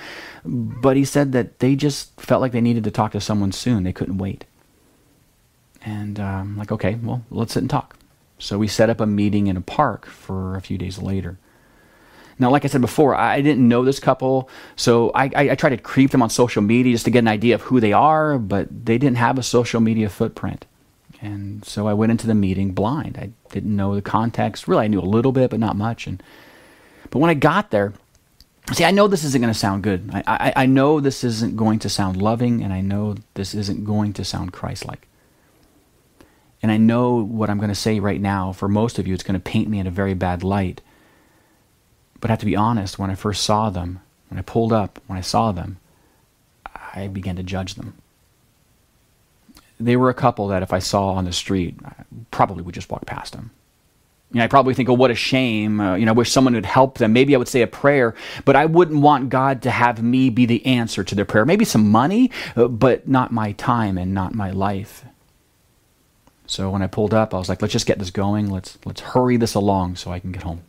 But 0.45 0.95
he 0.95 1.03
said 1.03 1.31
that 1.31 1.57
they 1.57 1.75
just 1.75 2.21
felt 2.21 2.39
like 2.39 2.51
they 2.51 2.61
needed 2.61 2.83
to 2.83 2.91
talk 2.91 3.13
to 3.13 3.19
someone 3.19 3.51
soon. 3.51 3.81
They 3.81 3.91
couldn't 3.91 4.19
wait. 4.19 4.45
And 5.83 6.19
I'm 6.19 6.39
um, 6.39 6.57
like, 6.57 6.71
okay, 6.71 6.99
well, 7.01 7.23
let's 7.31 7.53
sit 7.53 7.63
and 7.63 7.69
talk. 7.69 7.97
So 8.37 8.59
we 8.59 8.67
set 8.67 8.91
up 8.91 9.01
a 9.01 9.07
meeting 9.07 9.47
in 9.47 9.57
a 9.57 9.61
park 9.61 10.05
for 10.05 10.55
a 10.55 10.61
few 10.61 10.77
days 10.77 10.99
later. 10.99 11.39
Now, 12.37 12.51
like 12.51 12.63
I 12.63 12.67
said 12.67 12.81
before, 12.81 13.15
I 13.15 13.41
didn't 13.41 13.67
know 13.67 13.83
this 13.83 13.99
couple, 13.99 14.49
so 14.75 15.09
I, 15.15 15.31
I, 15.35 15.49
I 15.51 15.55
tried 15.55 15.71
to 15.71 15.77
creep 15.77 16.11
them 16.11 16.21
on 16.21 16.29
social 16.29 16.61
media 16.61 16.93
just 16.93 17.05
to 17.05 17.11
get 17.11 17.19
an 17.19 17.27
idea 17.27 17.55
of 17.55 17.61
who 17.63 17.79
they 17.79 17.93
are, 17.93 18.37
but 18.37 18.67
they 18.85 18.99
didn't 18.99 19.17
have 19.17 19.39
a 19.39 19.43
social 19.43 19.79
media 19.79 20.09
footprint. 20.09 20.67
And 21.25 21.65
so 21.65 21.87
I 21.87 21.93
went 21.93 22.11
into 22.11 22.27
the 22.27 22.35
meeting 22.35 22.71
blind. 22.73 23.17
I 23.17 23.31
didn't 23.49 23.75
know 23.75 23.95
the 23.95 24.01
context. 24.01 24.67
Really, 24.67 24.85
I 24.85 24.87
knew 24.87 24.99
a 24.99 25.01
little 25.01 25.31
bit, 25.31 25.49
but 25.49 25.59
not 25.59 25.75
much. 25.75 26.05
And 26.05 26.21
but 27.09 27.19
when 27.19 27.31
I 27.31 27.33
got 27.33 27.71
there, 27.71 27.93
see, 28.73 28.85
I 28.85 28.91
know 28.91 29.07
this 29.07 29.23
isn't 29.23 29.41
going 29.41 29.53
to 29.53 29.59
sound 29.59 29.83
good. 29.83 30.09
I, 30.13 30.23
I, 30.27 30.53
I 30.63 30.65
know 30.67 30.99
this 30.99 31.23
isn't 31.23 31.55
going 31.55 31.79
to 31.79 31.89
sound 31.89 32.21
loving, 32.21 32.63
and 32.63 32.71
I 32.71 32.81
know 32.81 33.15
this 33.33 33.55
isn't 33.55 33.85
going 33.85 34.13
to 34.13 34.23
sound 34.23 34.53
Christ-like. 34.53 35.07
And 36.61 36.71
I 36.71 36.77
know 36.77 37.15
what 37.23 37.49
I'm 37.49 37.57
going 37.57 37.69
to 37.69 37.75
say 37.75 37.99
right 37.99 38.21
now. 38.21 38.51
For 38.51 38.67
most 38.67 38.99
of 38.99 39.07
you, 39.07 39.13
it's 39.13 39.23
going 39.23 39.39
to 39.39 39.51
paint 39.51 39.67
me 39.69 39.79
in 39.79 39.87
a 39.87 39.91
very 39.91 40.13
bad 40.13 40.43
light. 40.43 40.81
But 42.19 42.29
I 42.29 42.33
have 42.33 42.39
to 42.39 42.45
be 42.45 42.55
honest. 42.55 42.99
When 42.99 43.09
I 43.09 43.15
first 43.15 43.43
saw 43.43 43.69
them, 43.69 44.01
when 44.29 44.39
I 44.39 44.41
pulled 44.43 44.73
up, 44.73 44.99
when 45.07 45.17
I 45.17 45.21
saw 45.21 45.51
them, 45.51 45.77
I 46.93 47.07
began 47.07 47.35
to 47.35 47.43
judge 47.43 47.75
them 47.75 47.95
they 49.79 49.95
were 49.95 50.09
a 50.09 50.13
couple 50.13 50.47
that 50.49 50.63
if 50.63 50.73
I 50.73 50.79
saw 50.79 51.09
on 51.09 51.25
the 51.25 51.33
street, 51.33 51.75
I 51.83 51.93
probably 52.31 52.63
would 52.63 52.75
just 52.75 52.89
walk 52.89 53.05
past 53.05 53.33
them. 53.33 53.51
You 54.31 54.39
know, 54.39 54.45
I 54.45 54.47
probably 54.47 54.73
think, 54.73 54.89
oh, 54.89 54.93
what 54.93 55.11
a 55.11 55.15
shame. 55.15 55.79
Uh, 55.79 55.95
you 55.95 56.05
know, 56.05 56.11
I 56.11 56.15
wish 56.15 56.31
someone 56.31 56.55
would 56.55 56.65
help 56.65 56.97
them. 56.97 57.13
Maybe 57.13 57.35
I 57.35 57.37
would 57.37 57.47
say 57.47 57.61
a 57.61 57.67
prayer, 57.67 58.15
but 58.43 58.55
I 58.55 58.65
wouldn't 58.65 59.01
want 59.01 59.29
God 59.29 59.61
to 59.63 59.71
have 59.71 60.01
me 60.01 60.29
be 60.29 60.45
the 60.45 60.65
answer 60.65 61.03
to 61.03 61.15
their 61.15 61.25
prayer. 61.25 61.45
Maybe 61.45 61.63
some 61.63 61.89
money, 61.89 62.31
uh, 62.55 62.67
but 62.67 63.07
not 63.07 63.31
my 63.31 63.53
time 63.53 63.97
and 63.97 64.13
not 64.13 64.33
my 64.33 64.51
life. 64.51 65.05
So 66.47 66.69
when 66.69 66.81
I 66.81 66.87
pulled 66.87 67.13
up, 67.13 67.33
I 67.33 67.37
was 67.37 67.49
like, 67.49 67.61
let's 67.61 67.71
just 67.71 67.85
get 67.85 67.99
this 67.99 68.11
going. 68.11 68.49
Let's 68.49 68.77
let's 68.85 69.01
hurry 69.01 69.37
this 69.37 69.55
along 69.55 69.95
so 69.95 70.11
I 70.11 70.19
can 70.19 70.31
get 70.31 70.43
home. 70.43 70.61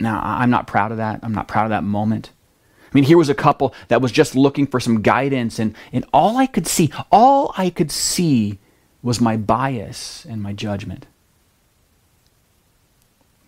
Now, 0.00 0.20
I'm 0.22 0.50
not 0.50 0.66
proud 0.66 0.90
of 0.92 0.98
that. 0.98 1.20
I'm 1.22 1.32
not 1.32 1.48
proud 1.48 1.64
of 1.64 1.70
that 1.70 1.84
moment. 1.84 2.30
I 2.86 2.94
mean, 2.94 3.04
here 3.04 3.18
was 3.18 3.28
a 3.28 3.34
couple 3.34 3.74
that 3.88 4.00
was 4.00 4.12
just 4.12 4.34
looking 4.34 4.66
for 4.66 4.80
some 4.80 5.02
guidance, 5.02 5.58
and, 5.58 5.74
and 5.92 6.04
all 6.12 6.36
I 6.36 6.46
could 6.46 6.66
see, 6.66 6.92
all 7.10 7.52
I 7.58 7.70
could 7.70 7.90
see 7.90 8.58
was 9.02 9.20
my 9.20 9.36
bias 9.36 10.24
and 10.24 10.42
my 10.42 10.52
judgment. 10.52 11.06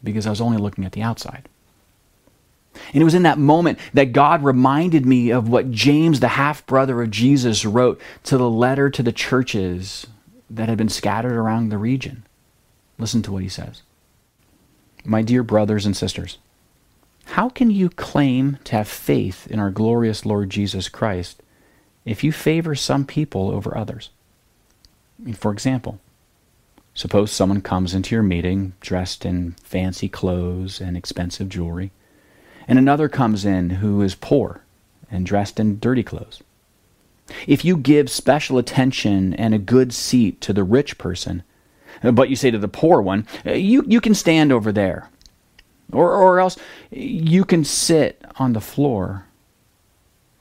Because 0.03 0.27
I 0.27 0.31
was 0.31 0.41
only 0.41 0.59
looking 0.59 0.85
at 0.85 0.93
the 0.93 1.03
outside. 1.03 1.49
And 2.93 3.03
it 3.03 3.05
was 3.05 3.15
in 3.15 3.23
that 3.25 3.39
moment 3.39 3.79
that 3.95 4.13
God 4.13 4.45
reminded 4.45 5.05
me 5.05 5.31
of 5.31 5.49
what 5.49 5.71
James, 5.71 6.21
the 6.21 6.29
half 6.29 6.65
brother 6.67 7.03
of 7.03 7.11
Jesus, 7.11 7.65
wrote 7.65 8.01
to 8.25 8.39
the 8.39 8.49
letter 8.49 8.89
to 8.91 9.03
the 9.03 9.13
churches 9.13 10.07
that 10.51 10.69
had 10.69 10.79
been 10.79 10.89
scattered 10.89 11.33
around 11.33 11.69
the 11.69 11.79
region. 11.79 12.25
Listen 12.99 13.23
to 13.23 13.33
what 13.33 13.43
he 13.43 13.49
says. 13.49 13.83
My 15.05 15.23
dear 15.23 15.43
brothers 15.43 15.87
and 15.87 15.97
sisters, 15.97 16.39
how 17.33 17.51
can 17.51 17.71
you 17.71 17.91
claim 17.91 18.59
to 18.65 18.77
have 18.77 18.89
faith 18.89 19.47
in 19.49 19.59
our 19.61 19.71
glorious 19.71 20.25
Lord 20.25 20.49
Jesus 20.49 20.89
Christ 20.89 21.43
if 22.07 22.25
you 22.25 22.33
favor 22.33 22.75
some 22.75 23.05
people 23.05 23.51
over 23.51 23.77
others? 23.77 24.09
I 25.21 25.27
mean, 25.27 25.35
for 25.35 25.53
example, 25.53 26.01
suppose 26.95 27.31
someone 27.31 27.61
comes 27.61 27.93
into 27.93 28.15
your 28.15 28.23
meeting 28.23 28.73
dressed 28.81 29.27
in 29.27 29.53
fancy 29.63 30.09
clothes 30.09 30.81
and 30.81 30.97
expensive 30.97 31.51
jewelry, 31.51 31.91
and 32.67 32.79
another 32.79 33.11
comes 33.11 33.45
in 33.45 33.71
who 33.71 34.01
is 34.01 34.15
poor 34.15 34.63
and 35.11 35.27
dressed 35.27 35.61
in 35.61 35.79
dirty 35.79 36.03
clothes. 36.03 36.43
If 37.47 37.63
you 37.63 37.77
give 37.77 38.09
special 38.09 38.57
attention 38.57 39.35
and 39.35 39.53
a 39.53 39.59
good 39.59 39.93
seat 39.93 40.41
to 40.41 40.55
the 40.55 40.65
rich 40.65 40.97
person, 40.97 41.43
but 42.03 42.31
you 42.31 42.37
say 42.37 42.51
to 42.51 42.59
the 42.59 42.69
poor 42.69 43.03
one, 43.03 43.27
you, 43.45 43.85
you 43.87 44.01
can 44.01 44.15
stand 44.15 44.51
over 44.51 44.73
there 44.73 45.11
or, 45.93 46.13
or 46.13 46.41
else 46.41 46.57
you 46.91 47.45
can 47.45 47.65
sit 47.65 48.23
on 48.37 48.53
the 48.53 48.61
floor. 48.61 49.27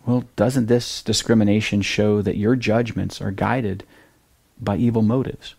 Well, 0.05 0.23
doesn't 0.35 0.67
this 0.67 1.01
discrimination 1.01 1.81
show 1.81 2.21
that 2.21 2.37
your 2.37 2.55
judgments 2.55 3.21
are 3.21 3.31
guided 3.31 3.83
by 4.59 4.77
evil 4.77 5.01
motives? 5.01 5.55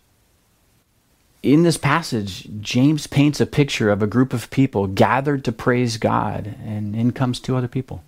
in 1.41 1.63
this 1.63 1.77
passage, 1.77 2.47
James 2.59 3.07
paints 3.07 3.39
a 3.39 3.45
picture 3.45 3.89
of 3.89 4.01
a 4.01 4.07
group 4.07 4.33
of 4.33 4.49
people 4.49 4.87
gathered 4.87 5.45
to 5.45 5.51
praise 5.51 5.97
God, 5.97 6.55
and 6.65 6.95
in 6.95 7.11
comes 7.11 7.39
two 7.39 7.55
other 7.55 7.67
people. 7.67 8.03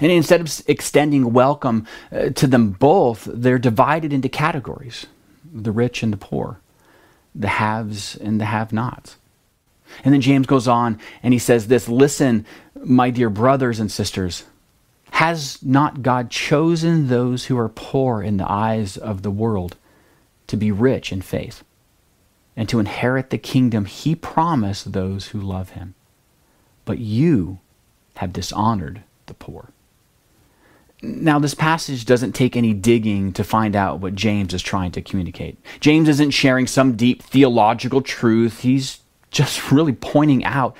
And 0.00 0.12
instead 0.12 0.40
of 0.40 0.62
extending 0.68 1.32
welcome 1.32 1.86
uh, 2.12 2.30
to 2.30 2.46
them 2.46 2.70
both, 2.70 3.28
they're 3.32 3.58
divided 3.58 4.12
into 4.12 4.28
categories 4.28 5.06
the 5.52 5.72
rich 5.72 6.04
and 6.04 6.12
the 6.12 6.16
poor, 6.16 6.60
the 7.34 7.48
haves 7.48 8.14
and 8.14 8.40
the 8.40 8.44
have 8.44 8.72
nots. 8.72 9.16
And 10.04 10.14
then 10.14 10.20
James 10.20 10.46
goes 10.46 10.68
on 10.68 10.98
and 11.22 11.32
he 11.32 11.38
says 11.38 11.68
this 11.68 11.88
Listen, 11.88 12.46
my 12.84 13.10
dear 13.10 13.30
brothers 13.30 13.80
and 13.80 13.90
sisters, 13.90 14.44
has 15.12 15.62
not 15.62 16.02
God 16.02 16.30
chosen 16.30 17.08
those 17.08 17.46
who 17.46 17.58
are 17.58 17.68
poor 17.68 18.22
in 18.22 18.36
the 18.36 18.50
eyes 18.50 18.96
of 18.96 19.22
the 19.22 19.30
world 19.30 19.76
to 20.46 20.56
be 20.56 20.70
rich 20.70 21.12
in 21.12 21.20
faith 21.20 21.62
and 22.56 22.68
to 22.68 22.78
inherit 22.78 23.30
the 23.30 23.38
kingdom 23.38 23.84
he 23.84 24.14
promised 24.14 24.92
those 24.92 25.28
who 25.28 25.40
love 25.40 25.70
him? 25.70 25.94
But 26.84 26.98
you 26.98 27.58
have 28.16 28.32
dishonored 28.32 29.02
the 29.26 29.34
poor. 29.34 29.70
Now, 31.02 31.38
this 31.38 31.54
passage 31.54 32.04
doesn't 32.04 32.32
take 32.32 32.56
any 32.56 32.74
digging 32.74 33.32
to 33.32 33.44
find 33.44 33.74
out 33.74 34.00
what 34.00 34.14
James 34.14 34.52
is 34.52 34.62
trying 34.62 34.92
to 34.92 35.02
communicate. 35.02 35.58
James 35.80 36.08
isn't 36.08 36.32
sharing 36.32 36.66
some 36.66 36.96
deep 36.96 37.22
theological 37.22 38.02
truth. 38.02 38.60
He's 38.60 38.99
just 39.30 39.70
really 39.70 39.92
pointing 39.92 40.44
out 40.44 40.76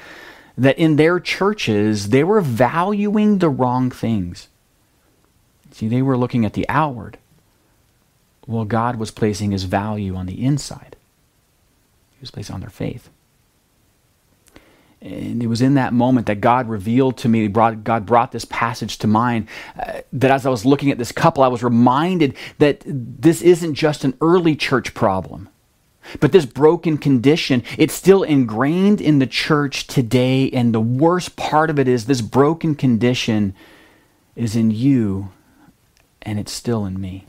that 0.58 0.78
in 0.78 0.96
their 0.96 1.18
churches, 1.20 2.10
they 2.10 2.24
were 2.24 2.40
valuing 2.40 3.38
the 3.38 3.48
wrong 3.48 3.90
things. 3.90 4.48
See, 5.72 5.88
they 5.88 6.02
were 6.02 6.18
looking 6.18 6.44
at 6.44 6.52
the 6.52 6.68
outward, 6.68 7.16
while 8.46 8.64
God 8.64 8.96
was 8.96 9.10
placing 9.10 9.52
his 9.52 9.64
value 9.64 10.16
on 10.16 10.26
the 10.26 10.44
inside. 10.44 10.96
He 12.12 12.20
was 12.20 12.30
placing 12.30 12.54
on 12.54 12.60
their 12.60 12.70
faith. 12.70 13.08
And 15.00 15.42
it 15.42 15.46
was 15.46 15.62
in 15.62 15.74
that 15.74 15.94
moment 15.94 16.26
that 16.26 16.42
God 16.42 16.68
revealed 16.68 17.16
to 17.18 17.28
me, 17.28 17.48
brought, 17.48 17.84
God 17.84 18.04
brought 18.04 18.32
this 18.32 18.44
passage 18.44 18.98
to 18.98 19.06
mind, 19.06 19.48
uh, 19.78 20.00
that 20.12 20.30
as 20.30 20.44
I 20.44 20.50
was 20.50 20.66
looking 20.66 20.90
at 20.90 20.98
this 20.98 21.12
couple, 21.12 21.42
I 21.42 21.48
was 21.48 21.62
reminded 21.62 22.36
that 22.58 22.82
this 22.84 23.40
isn't 23.40 23.74
just 23.74 24.04
an 24.04 24.14
early 24.20 24.56
church 24.56 24.92
problem. 24.92 25.48
But 26.18 26.32
this 26.32 26.46
broken 26.46 26.98
condition, 26.98 27.62
it's 27.78 27.94
still 27.94 28.22
ingrained 28.22 29.00
in 29.00 29.18
the 29.18 29.26
church 29.26 29.86
today. 29.86 30.50
And 30.50 30.74
the 30.74 30.80
worst 30.80 31.36
part 31.36 31.70
of 31.70 31.78
it 31.78 31.86
is 31.86 32.06
this 32.06 32.20
broken 32.20 32.74
condition 32.74 33.54
is 34.34 34.56
in 34.56 34.70
you 34.70 35.30
and 36.22 36.38
it's 36.38 36.52
still 36.52 36.84
in 36.84 37.00
me. 37.00 37.26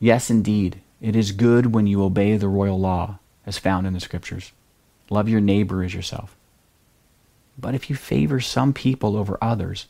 Yes, 0.00 0.30
indeed, 0.30 0.80
it 1.00 1.16
is 1.16 1.32
good 1.32 1.74
when 1.74 1.86
you 1.86 2.02
obey 2.02 2.36
the 2.36 2.48
royal 2.48 2.78
law 2.78 3.18
as 3.44 3.58
found 3.58 3.86
in 3.86 3.92
the 3.92 4.00
scriptures. 4.00 4.52
Love 5.10 5.28
your 5.28 5.40
neighbor 5.40 5.82
as 5.82 5.94
yourself. 5.94 6.36
But 7.58 7.74
if 7.74 7.90
you 7.90 7.96
favor 7.96 8.40
some 8.40 8.72
people 8.72 9.16
over 9.16 9.38
others, 9.42 9.86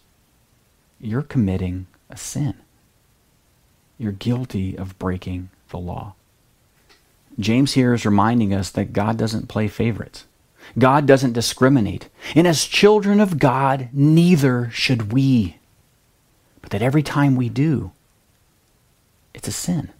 you're 1.00 1.22
committing 1.22 1.86
a 2.08 2.16
sin. 2.16 2.54
You're 3.98 4.12
guilty 4.12 4.76
of 4.76 4.98
breaking 4.98 5.50
the 5.70 5.78
law. 5.78 6.14
James 7.38 7.74
here 7.74 7.94
is 7.94 8.04
reminding 8.04 8.52
us 8.52 8.70
that 8.70 8.92
God 8.92 9.16
doesn't 9.16 9.48
play 9.48 9.68
favorites. 9.68 10.24
God 10.76 11.06
doesn't 11.06 11.32
discriminate. 11.32 12.08
And 12.34 12.46
as 12.46 12.64
children 12.64 13.20
of 13.20 13.38
God, 13.38 13.88
neither 13.92 14.70
should 14.70 15.12
we. 15.12 15.56
But 16.60 16.70
that 16.70 16.82
every 16.82 17.02
time 17.02 17.36
we 17.36 17.48
do, 17.48 17.92
it's 19.32 19.48
a 19.48 19.52
sin. 19.52 19.90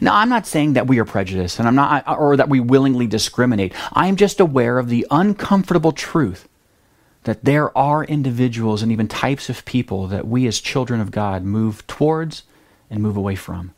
Now, 0.00 0.14
I'm 0.16 0.28
not 0.28 0.46
saying 0.46 0.72
that 0.72 0.86
we 0.86 0.98
are 0.98 1.04
prejudiced 1.04 1.58
and 1.58 1.68
I'm 1.68 1.74
not 1.74 2.08
or 2.08 2.36
that 2.36 2.48
we 2.48 2.58
willingly 2.58 3.06
discriminate. 3.06 3.72
I'm 3.92 4.16
just 4.16 4.40
aware 4.40 4.78
of 4.78 4.88
the 4.88 5.06
uncomfortable 5.10 5.92
truth 5.92 6.48
that 7.24 7.44
there 7.44 7.76
are 7.76 8.04
individuals 8.04 8.82
and 8.82 8.92
even 8.92 9.08
types 9.08 9.48
of 9.48 9.64
people 9.64 10.06
that 10.08 10.26
we 10.26 10.46
as 10.46 10.60
children 10.60 11.00
of 11.00 11.10
God 11.10 11.42
move 11.42 11.86
towards 11.86 12.42
and 12.90 13.02
move 13.02 13.16
away 13.16 13.34
from. 13.34 13.74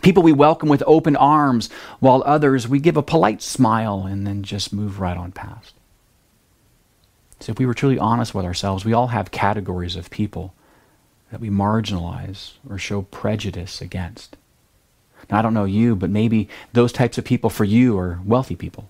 People 0.00 0.22
we 0.22 0.32
welcome 0.32 0.68
with 0.68 0.82
open 0.86 1.16
arms, 1.16 1.70
while 2.00 2.22
others 2.24 2.68
we 2.68 2.80
give 2.80 2.96
a 2.96 3.02
polite 3.02 3.42
smile 3.42 4.06
and 4.06 4.26
then 4.26 4.42
just 4.42 4.72
move 4.72 5.00
right 5.00 5.16
on 5.16 5.32
past. 5.32 5.74
So, 7.40 7.50
if 7.50 7.58
we 7.58 7.66
were 7.66 7.74
truly 7.74 7.98
honest 7.98 8.34
with 8.34 8.44
ourselves, 8.44 8.84
we 8.84 8.92
all 8.92 9.08
have 9.08 9.32
categories 9.32 9.96
of 9.96 10.10
people 10.10 10.54
that 11.30 11.40
we 11.40 11.50
marginalize 11.50 12.52
or 12.68 12.78
show 12.78 13.02
prejudice 13.02 13.80
against. 13.80 14.36
Now, 15.30 15.38
I 15.38 15.42
don't 15.42 15.54
know 15.54 15.64
you, 15.64 15.96
but 15.96 16.10
maybe 16.10 16.48
those 16.72 16.92
types 16.92 17.18
of 17.18 17.24
people 17.24 17.50
for 17.50 17.64
you 17.64 17.98
are 17.98 18.20
wealthy 18.24 18.54
people. 18.54 18.88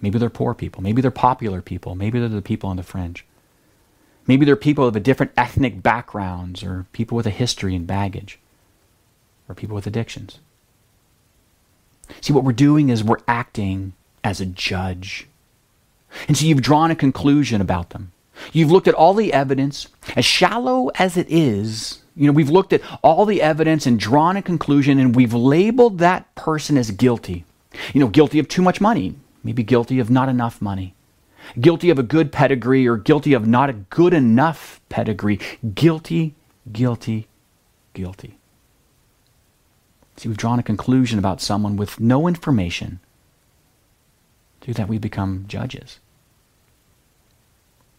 Maybe 0.00 0.18
they're 0.18 0.28
poor 0.28 0.54
people. 0.54 0.82
Maybe 0.82 1.00
they're 1.00 1.10
popular 1.10 1.62
people. 1.62 1.94
Maybe 1.94 2.18
they're 2.18 2.28
the 2.28 2.42
people 2.42 2.68
on 2.68 2.76
the 2.76 2.82
fringe. 2.82 3.24
Maybe 4.26 4.44
they're 4.44 4.56
people 4.56 4.86
of 4.86 4.96
a 4.96 5.00
different 5.00 5.32
ethnic 5.36 5.82
backgrounds 5.82 6.62
or 6.62 6.86
people 6.92 7.16
with 7.16 7.26
a 7.26 7.30
history 7.30 7.74
and 7.74 7.86
baggage 7.86 8.38
or 9.52 9.54
people 9.54 9.76
with 9.76 9.86
addictions. 9.86 10.38
See, 12.20 12.32
what 12.32 12.44
we're 12.44 12.52
doing 12.52 12.88
is 12.88 13.04
we're 13.04 13.18
acting 13.28 13.92
as 14.24 14.40
a 14.40 14.46
judge. 14.46 15.28
And 16.26 16.36
so 16.36 16.44
you've 16.46 16.62
drawn 16.62 16.90
a 16.90 16.96
conclusion 16.96 17.60
about 17.60 17.90
them. 17.90 18.12
You've 18.52 18.72
looked 18.72 18.88
at 18.88 18.94
all 18.94 19.14
the 19.14 19.32
evidence, 19.32 19.88
as 20.16 20.24
shallow 20.24 20.90
as 20.98 21.16
it 21.16 21.26
is, 21.28 22.02
you 22.16 22.26
know, 22.26 22.32
we've 22.32 22.50
looked 22.50 22.72
at 22.72 22.82
all 23.02 23.24
the 23.24 23.40
evidence 23.40 23.86
and 23.86 23.98
drawn 23.98 24.36
a 24.36 24.42
conclusion, 24.42 24.98
and 24.98 25.14
we've 25.14 25.32
labeled 25.32 25.98
that 25.98 26.34
person 26.34 26.76
as 26.76 26.90
guilty. 26.90 27.44
You 27.94 28.00
know, 28.00 28.08
guilty 28.08 28.38
of 28.38 28.48
too 28.48 28.62
much 28.62 28.80
money, 28.80 29.14
maybe 29.42 29.62
guilty 29.62 29.98
of 29.98 30.10
not 30.10 30.28
enough 30.28 30.60
money, 30.60 30.94
guilty 31.58 31.88
of 31.88 31.98
a 31.98 32.02
good 32.02 32.30
pedigree, 32.30 32.86
or 32.86 32.96
guilty 32.96 33.32
of 33.32 33.46
not 33.46 33.70
a 33.70 33.74
good 33.74 34.12
enough 34.12 34.80
pedigree. 34.88 35.38
Guilty, 35.74 36.34
guilty, 36.70 37.28
guilty. 37.94 38.38
See, 40.22 40.28
we've 40.28 40.38
drawn 40.38 40.60
a 40.60 40.62
conclusion 40.62 41.18
about 41.18 41.40
someone 41.40 41.74
with 41.74 41.98
no 41.98 42.28
information. 42.28 43.00
Through 44.60 44.74
that, 44.74 44.86
we 44.86 44.98
become 44.98 45.46
judges. 45.48 45.98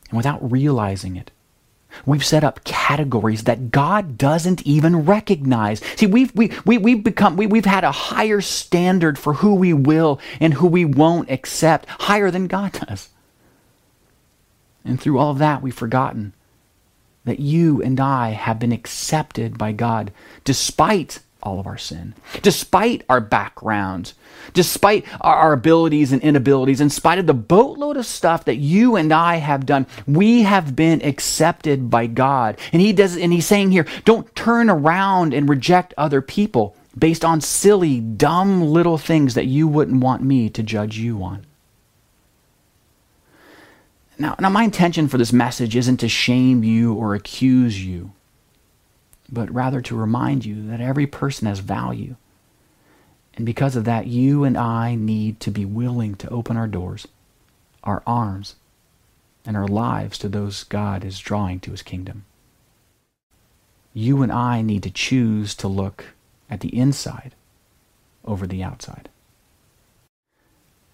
And 0.10 0.16
without 0.16 0.50
realizing 0.50 1.18
it, 1.18 1.32
We've 2.06 2.26
set 2.26 2.44
up 2.44 2.64
categories 2.64 3.44
that 3.44 3.70
God 3.70 4.18
doesn't 4.18 4.66
even 4.66 5.06
recognize. 5.06 5.80
See, 5.96 6.08
we've, 6.08 6.34
we, 6.34 6.52
we, 6.66 6.80
we've 6.80 7.04
become, 7.04 7.38
we, 7.38 7.46
we've 7.46 7.66
had 7.66 7.84
a 7.84 7.92
higher 7.92 8.42
standard 8.42 9.20
for 9.20 9.34
who 9.34 9.54
we 9.54 9.74
will 9.74 10.20
and 10.40 10.56
who 10.56 10.68
we 10.68 10.86
won't 10.86 11.30
accept, 11.30 11.88
higher 11.88 12.32
than 12.32 12.48
God 12.48 12.72
does. 12.88 13.10
And 14.84 15.00
through 15.00 15.20
all 15.20 15.30
of 15.30 15.38
that, 15.38 15.62
we've 15.62 15.74
forgotten 15.74 16.34
that 17.26 17.40
you 17.40 17.82
and 17.84 18.00
I 18.00 18.32
have 18.32 18.58
been 18.58 18.72
accepted 18.72 19.58
by 19.58 19.72
God 19.72 20.12
despite 20.44 21.20
all 21.44 21.60
of 21.60 21.68
our 21.68 21.78
sin, 21.78 22.16
despite 22.42 23.04
our 23.10 23.22
backgrounds, 23.22 24.16
despite 24.54 25.06
our, 25.22 25.54
abilities 25.54 26.12
and 26.12 26.22
inabilities, 26.22 26.82
in 26.82 26.90
spite 26.90 27.20
of 27.20 27.28
the 27.28 27.34
boatload 27.34 27.98
of 27.98 28.06
stuff 28.06 28.46
that 28.46 28.56
you 28.56 28.96
and 28.96 29.14
I 29.14 29.36
have 29.36 29.66
done, 29.66 29.86
we 30.08 30.42
have 30.44 30.76
been 30.76 31.04
accepted 31.04 31.90
by 31.90 32.08
God. 32.08 32.58
And 32.72 32.82
he 32.82 32.92
does 32.92 33.16
and 33.16 33.32
he's 33.32 33.46
saying 33.46 33.72
here, 33.72 33.86
don't 34.06 34.34
turn 34.36 34.70
around 34.70 35.34
and 35.34 35.48
reject 35.48 35.94
other 35.98 36.22
people 36.22 36.76
based 36.98 37.24
on 37.24 37.42
silly, 37.42 38.00
dumb 38.00 38.62
little 38.62 38.98
things 38.98 39.34
that 39.36 39.46
you 39.46 39.68
wouldn't 39.68 40.02
want 40.02 40.24
me 40.24 40.50
to 40.50 40.64
judge 40.64 40.98
you 40.98 41.22
on. 41.24 41.46
Now, 44.18 44.36
now 44.40 44.50
my 44.50 44.64
intention 44.64 45.08
for 45.08 45.18
this 45.18 45.34
message 45.34 45.76
isn't 45.76 45.98
to 45.98 46.10
shame 46.10 46.64
you 46.64 46.94
or 46.94 47.16
accuse 47.16 47.84
you 47.84 48.14
but 49.34 49.52
rather 49.52 49.82
to 49.82 49.96
remind 49.96 50.46
you 50.46 50.68
that 50.68 50.80
every 50.80 51.08
person 51.08 51.48
has 51.48 51.60
value. 51.60 52.16
And 53.34 53.46
because 53.46 53.76
of 53.76 53.84
that, 53.86 54.06
you 54.06 54.44
and 54.44 54.56
I 54.56 54.94
need 54.94 55.40
to 55.40 55.50
be 55.50 55.66
willing 55.66 56.14
to 56.16 56.30
open 56.30 56.56
our 56.56 56.68
doors, 56.68 57.08
our 57.84 58.04
arms, 58.06 58.56
and 59.44 59.58
our 59.58 59.68
lives 59.68 60.20
to 60.20 60.30
those 60.30 60.64
God 60.64 61.04
is 61.04 61.18
drawing 61.18 61.60
to 61.62 61.72
his 61.72 61.82
kingdom. 61.82 62.26
You 63.92 64.22
and 64.22 64.32
I 64.32 64.62
need 64.62 64.84
to 64.84 64.92
choose 64.92 65.56
to 65.56 65.68
look 65.68 66.06
at 66.50 66.60
the 66.60 66.78
inside 66.78 67.34
over 68.24 68.46
the 68.46 68.62
outside. 68.62 69.10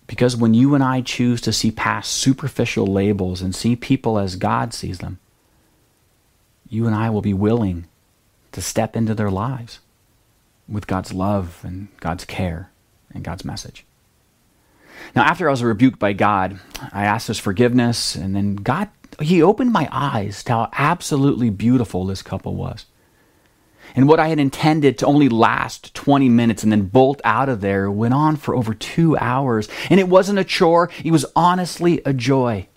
Because 0.08 0.36
when 0.36 0.54
you 0.54 0.74
and 0.76 0.84
I 0.84 1.02
choose 1.02 1.42
to 1.42 1.54
see 1.54 1.72
past 1.72 2.12
superficial 2.12 2.88
labels 2.88 3.42
and 3.42 3.54
see 3.54 3.76
people 3.76 4.18
as 4.18 4.38
God 4.38 4.74
sees 4.74 5.00
them, 5.00 5.20
you 6.70 6.88
and 6.88 6.96
I 6.96 7.10
will 7.10 7.22
be 7.22 7.34
willing 7.34 7.86
to 8.52 8.62
step 8.62 8.96
into 8.96 9.14
their 9.14 9.32
lives 9.32 9.80
with 10.68 10.88
God's 10.88 11.14
love 11.14 11.60
and 11.64 11.88
God's 12.00 12.26
care 12.26 12.72
and 13.14 13.24
God's 13.24 13.46
message. 13.46 13.86
Now, 15.16 15.24
after 15.24 15.48
I 15.48 15.52
was 15.52 15.64
rebuked 15.64 16.00
by 16.00 16.14
God, 16.14 16.60
I 16.92 17.06
asked 17.06 17.28
His 17.28 17.40
forgiveness, 17.40 18.16
and 18.16 18.36
then 18.36 18.56
God, 18.56 18.90
He 19.22 19.42
opened 19.42 19.72
my 19.72 19.88
eyes 19.92 20.44
to 20.44 20.52
how 20.52 20.70
absolutely 20.74 21.50
beautiful 21.50 22.06
this 22.06 22.22
couple 22.22 22.56
was. 22.56 22.86
And 23.96 24.08
what 24.08 24.20
I 24.20 24.28
had 24.28 24.40
intended 24.40 24.98
to 25.00 25.06
only 25.06 25.30
last 25.30 25.94
20 25.96 26.30
minutes 26.30 26.64
and 26.64 26.72
then 26.72 26.84
bolt 26.84 27.22
out 27.24 27.50
of 27.50 27.62
there 27.62 27.90
went 27.90 28.14
on 28.14 28.36
for 28.36 28.56
over 28.56 28.74
two 28.74 29.18
hours. 29.18 29.68
And 29.90 30.00
it 30.00 30.08
wasn't 30.08 30.40
a 30.40 30.44
chore, 30.44 30.90
it 31.04 31.12
was 31.12 31.26
honestly 31.36 32.02
a 32.06 32.14
joy. 32.14 32.68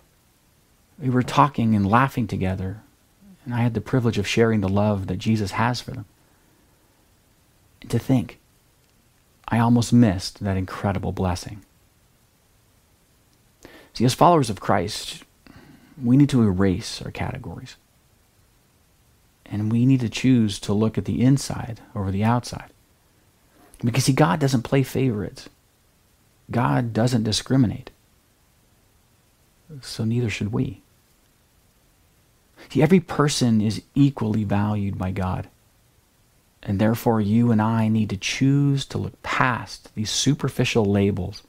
We 0.99 1.09
were 1.09 1.23
talking 1.23 1.75
and 1.75 1.89
laughing 1.89 2.27
together, 2.27 2.81
and 3.45 3.53
I 3.53 3.61
had 3.61 3.73
the 3.73 3.81
privilege 3.81 4.17
of 4.17 4.27
sharing 4.27 4.61
the 4.61 4.69
love 4.69 5.07
that 5.07 5.17
Jesus 5.17 5.51
has 5.51 5.81
for 5.81 5.91
them. 5.91 6.05
And 7.81 7.89
to 7.91 7.99
think, 7.99 8.39
I 9.47 9.59
almost 9.59 9.91
missed 9.91 10.43
that 10.43 10.57
incredible 10.57 11.11
blessing. 11.11 11.63
See, 13.93 14.05
as 14.05 14.13
followers 14.13 14.49
of 14.49 14.59
Christ, 14.59 15.23
we 16.01 16.17
need 16.17 16.29
to 16.29 16.41
erase 16.41 17.01
our 17.01 17.11
categories. 17.11 17.75
And 19.45 19.71
we 19.71 19.85
need 19.85 19.99
to 19.99 20.09
choose 20.09 20.57
to 20.59 20.73
look 20.73 20.97
at 20.97 21.05
the 21.05 21.21
inside 21.21 21.81
over 21.93 22.09
the 22.09 22.23
outside. 22.23 22.71
Because, 23.83 24.05
see, 24.05 24.13
God 24.13 24.39
doesn't 24.39 24.63
play 24.63 24.83
favorites, 24.83 25.49
God 26.49 26.93
doesn't 26.93 27.23
discriminate. 27.23 27.91
So 29.81 30.05
neither 30.05 30.29
should 30.29 30.53
we. 30.53 30.82
See, 32.69 32.81
every 32.81 32.99
person 32.99 33.61
is 33.61 33.81
equally 33.95 34.43
valued 34.43 34.97
by 34.97 35.11
God. 35.11 35.49
And 36.61 36.79
therefore, 36.79 37.19
you 37.19 37.51
and 37.51 37.61
I 37.61 37.89
need 37.89 38.09
to 38.09 38.17
choose 38.17 38.85
to 38.85 38.97
look 38.97 39.21
past 39.21 39.93
these 39.95 40.09
superficial 40.09 40.85
labels 40.85 41.43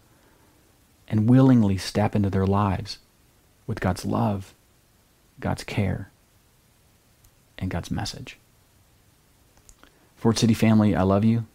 and 1.07 1.29
willingly 1.29 1.77
step 1.77 2.17
into 2.17 2.31
their 2.31 2.47
lives 2.47 2.99
with 3.67 3.81
God's 3.81 4.05
love, 4.05 4.55
God's 5.39 5.63
care, 5.65 6.11
and 7.59 7.71
God's 7.71 7.91
message. 7.91 8.39
Fort 10.17 10.39
City 10.39 10.55
family, 10.55 10.97
I 10.97 11.03
love 11.03 11.25
you, 11.25 11.47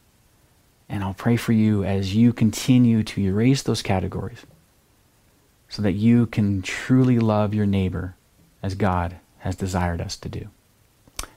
and 0.88 1.04
I'll 1.04 1.14
pray 1.14 1.36
for 1.36 1.52
you 1.52 1.84
as 1.84 2.16
you 2.16 2.32
continue 2.32 3.04
to 3.04 3.22
erase 3.22 3.62
those 3.62 3.82
categories 3.82 4.46
so 5.68 5.82
that 5.82 5.94
you 5.94 6.26
can 6.28 6.62
truly 6.62 7.20
love 7.20 7.54
your 7.54 7.66
neighbor 7.66 8.16
as 8.64 8.76
God 8.76 9.18
has 9.40 9.56
desired 9.56 10.02
us 10.02 10.18
to 10.18 10.30
do. 10.30 10.50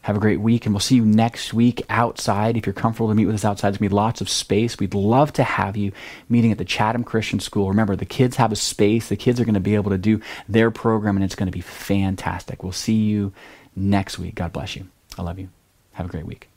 Have 0.02 0.16
a 0.16 0.20
great 0.20 0.40
week, 0.40 0.64
and 0.64 0.74
we'll 0.74 0.80
see 0.80 0.96
you 0.96 1.04
next 1.04 1.52
week 1.52 1.82
outside. 1.88 2.56
If 2.56 2.66
you're 2.66 2.72
comfortable 2.72 3.08
to 3.08 3.14
meet 3.14 3.26
with 3.26 3.34
us 3.34 3.44
outside, 3.44 3.68
there's 3.68 3.78
going 3.78 3.88
to 3.88 3.94
be 3.94 3.96
lots 3.96 4.20
of 4.20 4.28
space. 4.28 4.78
We'd 4.78 4.94
love 4.94 5.32
to 5.34 5.44
have 5.44 5.76
you 5.76 5.92
meeting 6.28 6.52
at 6.52 6.58
the 6.58 6.64
Chatham 6.64 7.04
Christian 7.04 7.40
School. 7.40 7.68
Remember, 7.68 7.96
the 7.96 8.04
kids 8.04 8.36
have 8.36 8.52
a 8.52 8.56
space. 8.56 9.08
The 9.08 9.16
kids 9.16 9.40
are 9.40 9.44
going 9.44 9.54
to 9.54 9.60
be 9.60 9.74
able 9.74 9.90
to 9.90 9.98
do 9.98 10.20
their 10.48 10.70
program, 10.70 11.16
and 11.16 11.24
it's 11.24 11.34
going 11.34 11.46
to 11.46 11.52
be 11.52 11.60
fantastic. 11.60 12.62
We'll 12.62 12.72
see 12.72 12.94
you 12.94 13.32
next 13.74 14.18
week. 14.18 14.36
God 14.36 14.52
bless 14.52 14.76
you. 14.76 14.88
I 15.18 15.22
love 15.22 15.38
you. 15.38 15.48
Have 15.92 16.06
a 16.06 16.10
great 16.10 16.26
week. 16.26 16.51